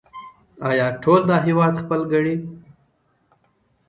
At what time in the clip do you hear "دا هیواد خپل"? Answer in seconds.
1.29-1.99